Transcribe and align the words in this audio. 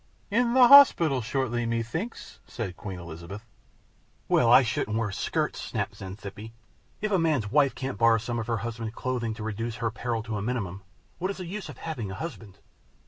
"In 0.31 0.55
the 0.55 0.67
hospital 0.67 1.21
shortly, 1.21 1.63
methinks," 1.67 2.39
said 2.47 2.75
Queen 2.75 2.97
Elizabeth. 2.97 3.45
"Well, 4.27 4.51
I 4.51 4.63
shouldn't 4.63 4.97
wear 4.97 5.11
skirts," 5.11 5.61
snapped 5.61 5.95
Xanthippe. 5.97 6.51
"If 7.01 7.11
a 7.11 7.19
man's 7.19 7.51
wife 7.51 7.75
can't 7.75 7.99
borrow 7.99 8.17
some 8.17 8.39
of 8.39 8.47
her 8.47 8.57
husband's 8.65 8.95
clothing 8.95 9.35
to 9.35 9.43
reduce 9.43 9.75
her 9.75 9.91
peril 9.91 10.23
to 10.23 10.37
a 10.37 10.41
minimum, 10.41 10.81
what 11.19 11.29
is 11.29 11.37
the 11.37 11.45
use 11.45 11.69
of 11.69 11.77
having 11.77 12.09
a 12.09 12.15
husband? 12.15 12.57